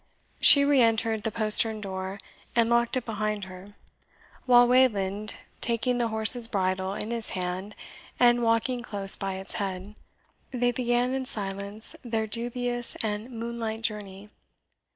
She 0.39 0.65
re 0.65 0.81
entered 0.81 1.21
the 1.21 1.31
postern 1.31 1.79
door, 1.79 2.17
and 2.55 2.71
locked 2.71 2.97
it 2.97 3.05
behind 3.05 3.43
her; 3.43 3.75
while, 4.47 4.67
Wayland 4.67 5.35
taking 5.61 5.99
the 5.99 6.07
horse's 6.07 6.47
bridle 6.47 6.95
in 6.95 7.11
his 7.11 7.29
hand, 7.37 7.75
and 8.19 8.41
walking 8.41 8.81
close 8.81 9.15
by 9.15 9.35
its 9.35 9.53
head, 9.61 9.93
they 10.49 10.71
began 10.71 11.13
in 11.13 11.25
silence 11.25 11.95
their 12.03 12.25
dubious 12.25 12.95
and 13.03 13.29
moonlight 13.29 13.83
journey. 13.83 14.31